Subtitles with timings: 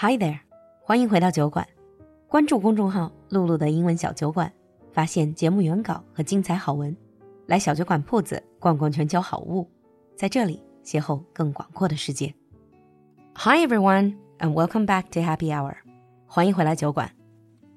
[0.00, 0.38] Hi there，
[0.80, 1.66] 欢迎回到酒馆。
[2.28, 4.52] 关注公众号“露露的英文小酒馆”，
[4.94, 6.96] 发现节目原稿和精彩好文。
[7.46, 9.68] 来小酒馆铺子逛逛全球好物，
[10.14, 12.32] 在这里邂逅更广阔的世界。
[13.34, 15.74] Hi everyone and welcome back to Happy Hour，
[16.28, 17.10] 欢迎回来酒馆。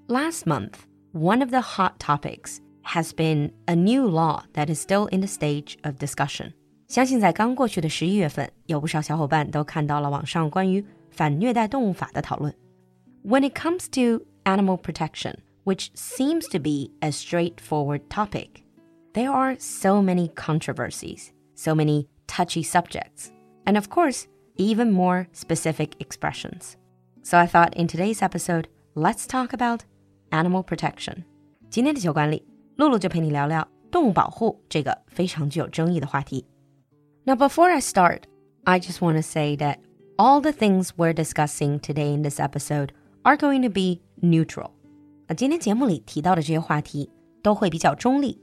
[0.08, 0.74] Last month,
[1.14, 5.28] one of the hot topics has been a new law that is still in the
[5.28, 6.54] stage of discussion.
[6.88, 12.54] 相信在刚过去的十一月份，有不少小伙伴都看到了网上关于反虐待动物法的讨论。
[13.25, 18.63] When it comes to animal protection, which seems to be a straightforward topic,
[19.13, 23.31] there are so many controversies, so many touchy subjects,
[23.64, 24.26] and of course,
[24.57, 26.76] even more specific expressions.
[27.22, 29.81] So I thought in today's episode, let's talk about
[30.31, 31.25] animal protection.
[31.68, 32.45] 今天的酒馆里，
[32.77, 36.47] 露露就陪你聊聊动物保护这个非常具有争议的话题。
[37.25, 38.22] Now, before I start,
[38.62, 39.78] I just want to say that
[40.20, 42.92] all the things we're discussing today in this episode
[43.25, 44.73] are going to be neutral.
[45.29, 47.11] 那今天节目里提到的这些话题
[47.42, 48.41] 都会比较中立。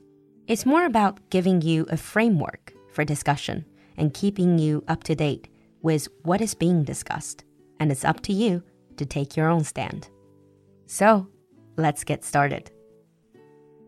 [0.47, 3.63] It's more about giving you a framework for discussion
[3.95, 5.45] and keeping you up to date
[5.81, 7.39] with what is being discussed.
[7.80, 8.61] And it's up to you
[8.97, 10.08] to take your own stand.
[10.86, 11.27] So,
[11.77, 12.72] let's get started.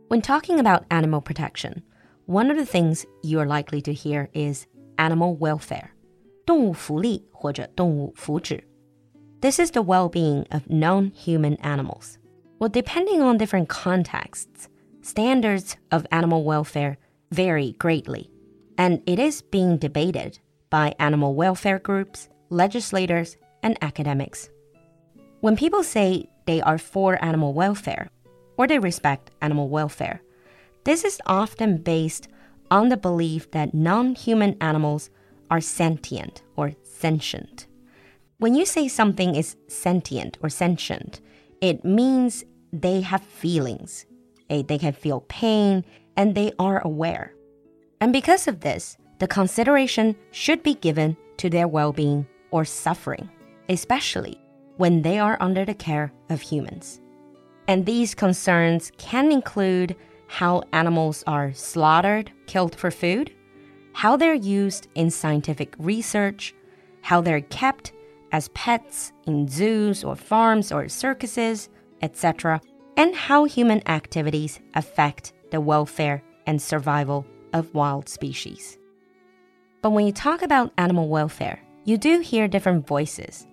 [0.08, 1.84] When talking about animal protection,
[2.25, 4.66] one of the things you are likely to hear is
[4.98, 5.92] animal welfare.
[6.50, 8.61] 动物福利或者动物福祉.
[9.42, 12.17] This is the well-being of non-human animals.
[12.59, 14.70] Well, depending on different contexts,
[15.02, 16.98] standards of animal welfare
[17.31, 18.30] vary greatly,
[18.78, 20.39] and it is being debated
[20.70, 24.50] by animal welfare groups, legislators, and academics.
[25.42, 28.09] When people say they are for animal welfare
[28.58, 30.22] or they respect animal welfare,
[30.86, 32.28] this is often based
[32.72, 35.09] on the belief that non human animals
[35.51, 37.67] are sentient or sentient.
[38.39, 41.20] When you say something is sentient or sentient,
[41.61, 44.07] it means they have feelings,
[44.48, 45.85] eh, they can feel pain,
[46.17, 47.35] and they are aware.
[48.01, 53.29] And because of this, the consideration should be given to their well being or suffering,
[53.69, 54.41] especially
[54.77, 57.01] when they are under the care of humans.
[57.69, 59.95] And these concerns can include
[60.27, 63.33] how animals are slaughtered, killed for food,
[63.92, 66.55] how they're used in scientific research,
[67.02, 67.92] how they're kept
[68.33, 71.68] as pets in zoos or farms or circuses,
[72.02, 72.61] etc.,
[72.96, 78.79] and how human activities affect the welfare and survival of wild species.
[79.83, 83.46] But when you talk about animal welfare, you do hear different voices.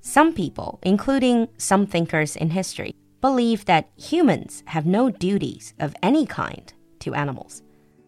[0.00, 6.26] Some people, including some thinkers in history, believe that humans have no duties of any
[6.26, 7.62] kind to animals.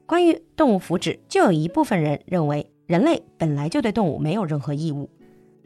[0.08, 5.10] 关于动物福祉，就有一部分人认为人类本来就对动物没有任何义务。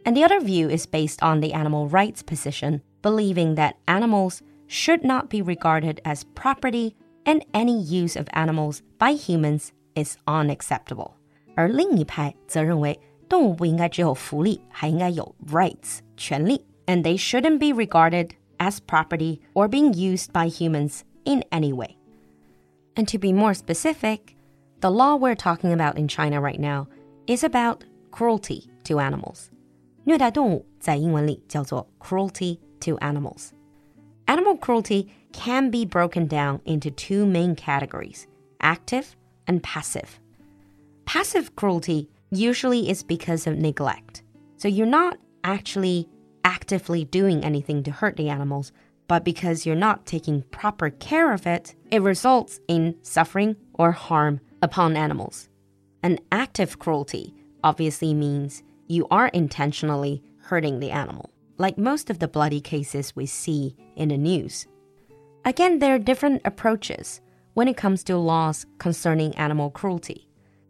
[0.03, 5.05] And the other view is based on the animal rights position, believing that animals should
[5.05, 6.93] not be regarded as property
[7.25, 11.11] and any use of animals by humans is unacceptable.
[11.55, 18.29] 而另一派则认为动物不应该只有福利，还应该有 rights 权利，and they shouldn't be regarded
[18.59, 21.97] as property or being used by humans in any way.
[22.95, 24.35] And to be more specific,
[24.79, 26.87] the law we're talking about in China right now
[27.27, 29.49] is about cruelty to animals.
[30.05, 33.51] 虐待动物在英文里叫做 cruelty to animals.
[34.25, 38.25] Animal cruelty can be broken down into two main categories
[38.59, 39.15] active
[39.47, 40.19] and passive.
[41.05, 44.23] Passive cruelty usually is because of neglect.
[44.57, 46.07] So you're not actually
[46.43, 48.71] actively doing anything to hurt the animals,
[49.08, 54.40] but because you're not taking proper care of it, it results in suffering or harm
[54.62, 55.48] upon animals.
[56.02, 62.28] An active cruelty obviously means you are intentionally hurting the animal, like most of the
[62.28, 64.66] bloody cases we see in the news.
[65.44, 67.20] Again, there are different approaches
[67.54, 70.28] when it comes to laws concerning animal cruelty.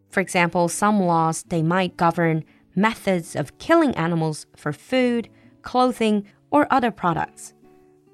[0.09, 2.45] For example, some laws they might govern
[2.75, 5.29] methods of killing animals for food,
[5.63, 7.55] clothing, or other products.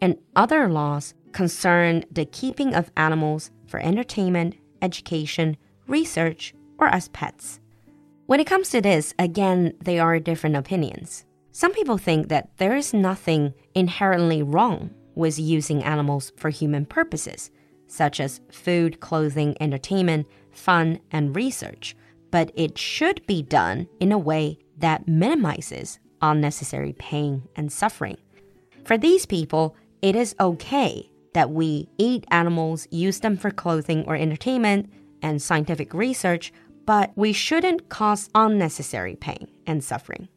[0.00, 5.56] And other laws concern the keeping of animals for entertainment, education,
[5.86, 7.60] research, or as pets.
[8.26, 11.24] When it comes to this, again, there are different opinions.
[11.50, 17.50] Some people think that there is nothing inherently wrong with using animals for human purposes,
[17.88, 21.96] such as food, clothing, entertainment, fun, and research,
[22.30, 28.18] but it should be done in a way that minimizes unnecessary pain and suffering.
[28.84, 34.15] For these people, it is okay that we eat animals, use them for clothing or
[34.15, 34.87] entertainment
[35.21, 36.51] and scientific research,
[36.85, 40.27] but we shouldn't cause unnecessary pain and suffering.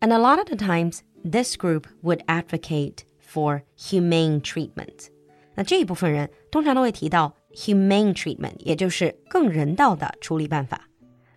[0.00, 5.10] And a lot of the times, this group would advocate for humane treatment.
[5.54, 10.88] 那这一部分人通常都会提到 humane treatment，也就是更人道的处理办法。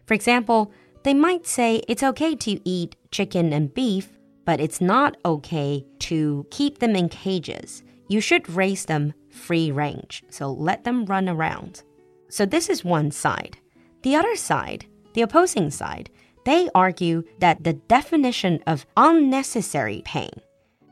[0.08, 0.70] For example,
[1.04, 4.06] they might say it's okay to eat chicken and beef,
[4.45, 7.83] but it's not okay to keep them in cages.
[8.09, 11.83] You should raise them free range, so let them run around.
[12.29, 13.59] So this is one side.
[14.03, 16.11] The other side, the opposing side,
[16.45, 20.31] they argue that the definition of unnecessary pain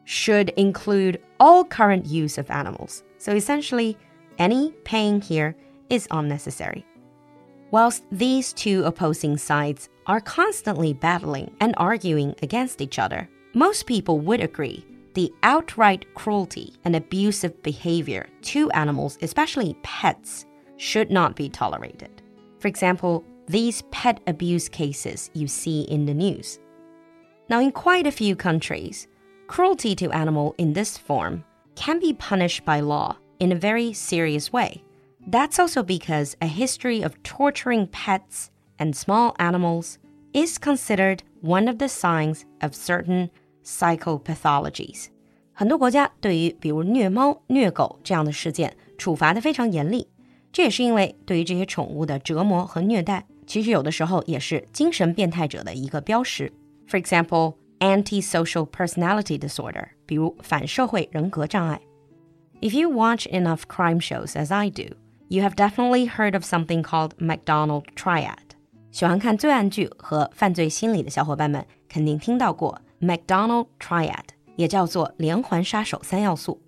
[0.04, 3.02] should include all current use of animals.
[3.18, 3.96] So essentially,
[4.38, 5.56] any pain here
[5.90, 6.84] is unnecessary.
[7.70, 14.20] Whilst these two opposing sides are constantly battling and arguing against each other, most people
[14.20, 20.46] would agree the outright cruelty and abusive behavior to animals, especially pets,
[20.76, 22.22] should not be tolerated.
[22.60, 26.60] For example, these pet abuse cases you see in the news.
[27.48, 29.08] Now, in quite a few countries,
[29.48, 31.42] cruelty to animal in this form
[31.74, 34.84] can be punished by law in a very serious way.
[35.26, 39.98] That's also because a history of torturing pets and small animals
[40.32, 43.30] is considered one of the signs of certain
[43.68, 45.08] psychopathologies.
[45.52, 50.08] 很多国家对于比如虐猫、虐狗这样的事件处罚的非常严厉，
[50.50, 56.50] 这也是因为对于这些宠物的折磨和虐待，其实有的时候也是精神变态者的一个标识。
[56.88, 61.80] For example, antisocial personality disorder，比如反社会人格障碍。
[62.60, 64.94] if you watch enough crime shows as I do,
[65.28, 68.38] you have definitely heard of something called McDonald Triad.
[68.90, 76.60] 喜欢看罪案剧和犯罪心理的小伙伴们肯定听到过 Macdonald Triad，也叫做连环杀手三要素。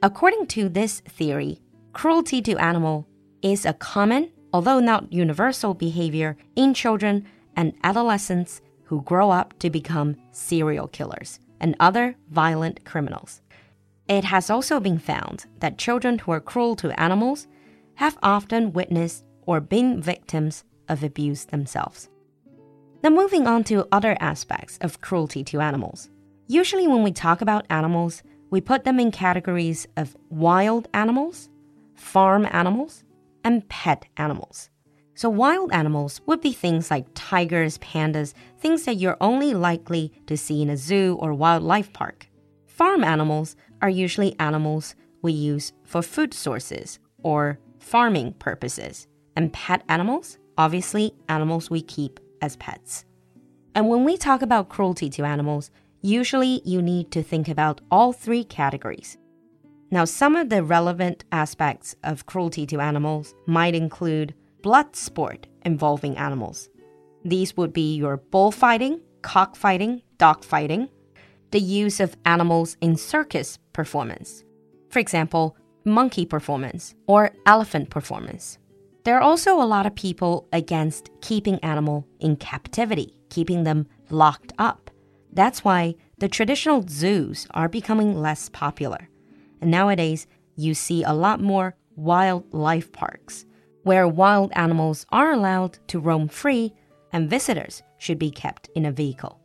[0.00, 1.58] According to this theory,
[1.92, 3.04] cruelty to animal
[3.42, 8.58] is a common, although not universal, behavior in children and adolescents
[8.88, 13.40] who grow up to become serial killers and other violent criminals.
[14.06, 17.46] It has also been found that children who are cruel to animals
[17.94, 22.08] have often witnessed or been victims of abuse themselves.
[23.04, 26.08] Now, moving on to other aspects of cruelty to animals.
[26.46, 31.50] Usually, when we talk about animals, we put them in categories of wild animals,
[31.96, 33.04] farm animals,
[33.44, 34.70] and pet animals.
[35.14, 40.38] So, wild animals would be things like tigers, pandas, things that you're only likely to
[40.38, 42.26] see in a zoo or wildlife park.
[42.64, 49.06] Farm animals are usually animals we use for food sources or farming purposes.
[49.36, 53.04] And pet animals, obviously, animals we keep as pets.
[53.74, 55.70] And when we talk about cruelty to animals,
[56.02, 59.16] usually you need to think about all three categories.
[59.90, 66.16] Now, some of the relevant aspects of cruelty to animals might include blood sport involving
[66.16, 66.68] animals.
[67.24, 70.88] These would be your bullfighting, cockfighting, dogfighting,
[71.50, 74.44] the use of animals in circus performance.
[74.90, 78.58] For example, monkey performance or elephant performance.
[79.04, 84.54] There are also a lot of people against keeping animal in captivity, keeping them locked
[84.58, 84.90] up.
[85.30, 89.10] That's why the traditional zoos are becoming less popular.
[89.60, 93.44] And nowadays, you see a lot more wildlife parks
[93.82, 96.72] where wild animals are allowed to roam free
[97.12, 99.38] and visitors should be kept in a vehicle.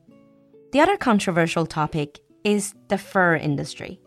[0.72, 4.00] The other controversial topic is the fur industry.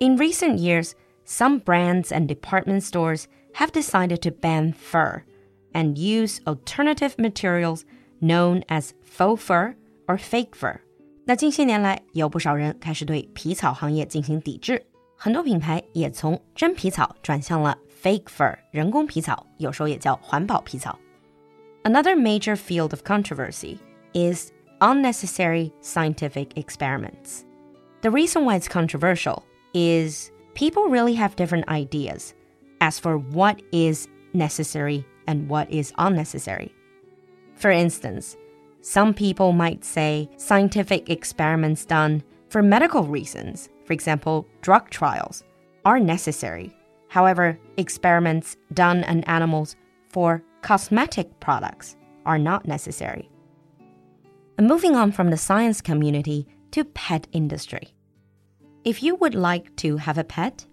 [0.00, 5.23] In recent years, some brands and department stores have decided to ban fur
[5.73, 7.83] and use alternative materials
[8.19, 9.75] known as faux fur
[10.07, 10.79] or fake fur.
[11.25, 14.83] 那近些年来，有不少人开始对皮草行业进行抵制，
[15.15, 20.97] 很多品牌也从真皮草转向了 fake fur 人工皮草，有时候也叫环保皮草。
[21.83, 23.77] Another major field of controversy
[24.13, 27.43] is unnecessary scientific experiments.
[28.01, 29.43] The reason why it's controversial
[29.73, 32.31] is people really have different ideas
[32.80, 36.74] as for what is necessary and what is unnecessary.
[37.54, 38.36] For instance,
[38.80, 45.42] some people might say scientific experiments done for medical reasons, for example, drug trials,
[45.84, 46.76] are necessary.
[47.08, 49.74] However, experiments done on animals
[50.08, 53.30] for cosmetic products are not necessary.
[54.58, 57.94] And moving on from the science community to pet industry.
[58.84, 60.64] If you would like to have a pet,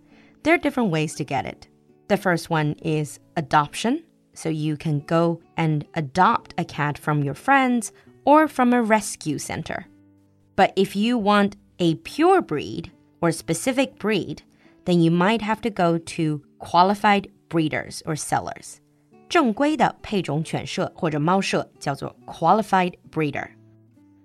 [0.44, 1.68] there are different ways to get it.
[2.13, 4.05] The first one is adoption.
[4.35, 7.93] So you can go and adopt a cat from your friends
[8.25, 9.87] or from a rescue center.
[10.55, 14.43] But if you want a pure breed or specific breed,
[14.85, 18.81] then you might have to go to qualified breeders or sellers.
[19.29, 23.49] 正规的配种犬舍或者猫舍叫做 qualified breeder.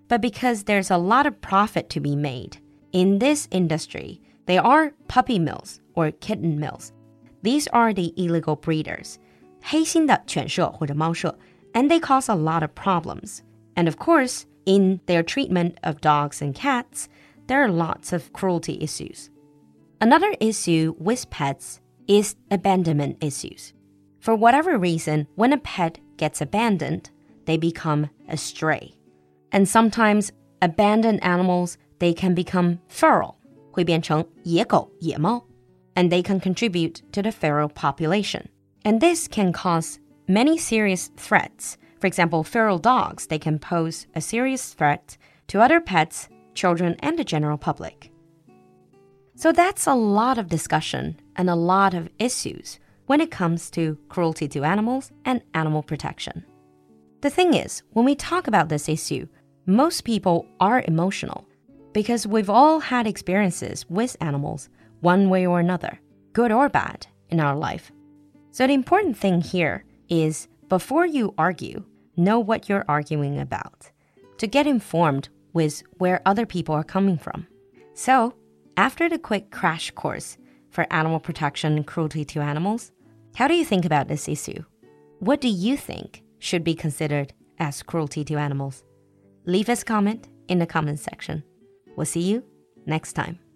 [0.07, 4.93] But because there's a lot of profit to be made, In this industry, there are
[5.07, 6.93] puppy mills or kitten mills.
[7.41, 9.15] These are the illegal breeders.
[9.62, 11.38] 黑心的犬舍或者猫舍
[11.74, 13.41] and they cause a lot of problems.
[13.75, 17.07] And of course, in their treatment of dogs and cats,
[17.48, 19.29] there are lots of cruelty issues.
[20.00, 23.74] Another issue with pets is abandonment issues.
[24.19, 27.10] For whatever reason, when a pet gets abandoned,
[27.45, 28.93] they become a stray.
[29.51, 30.31] And sometimes
[30.62, 33.36] abandoned animals, they can become feral,
[33.72, 35.43] 会变成野狗,野猫,
[35.99, 38.49] and they can contribute to the feral population.
[38.85, 41.76] And this can cause many serious threats.
[41.99, 45.17] For example, feral dogs, they can pose a serious threat
[45.49, 48.12] to other pets, children, and the general public.
[49.35, 53.99] So that's a lot of discussion and a lot of issues when it comes to
[54.09, 56.45] cruelty to animals and animal protection.
[57.23, 59.26] The thing is, when we talk about this issue,
[59.67, 61.49] most people are emotional
[61.93, 64.69] because we've all had experiences with animals
[65.00, 66.00] one way or another,
[66.33, 67.93] good or bad, in our life.
[68.50, 71.85] So the important thing here is before you argue,
[72.17, 73.90] know what you're arguing about
[74.38, 77.47] to get informed with where other people are coming from.
[77.95, 78.35] So,
[78.76, 80.38] after the quick crash course
[80.71, 82.93] for animal protection and cruelty to animals,
[83.35, 84.62] how do you think about this issue?
[85.19, 88.85] What do you think should be considered as cruelty to animals?
[89.47, 91.43] Leave us a comment in the comment section.
[91.97, 92.45] We'll see you
[92.87, 93.48] next time.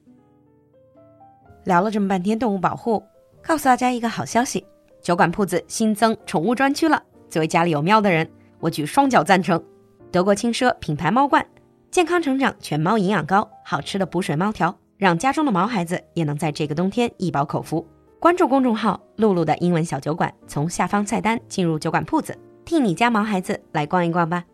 [1.64, 3.02] 聊了这么半天动物保护，
[3.42, 4.66] 告诉大家一个好消息。
[5.00, 7.02] 酒馆铺子新增宠物专区了。
[7.28, 8.28] 作为家里有喵的人，
[8.61, 9.62] 我举双脚赞成。
[10.11, 11.45] 德国轻奢品牌猫罐，
[11.90, 17.87] 健康成长，全猫营养膏，好吃的补水猫条，让家中的毛孩子也能在这个冬天一饱口福。
[18.21, 24.45] 关注公众号“露露的英文小酒馆”，从下方菜单进入酒馆铺子，替你家毛孩子来逛一逛吧。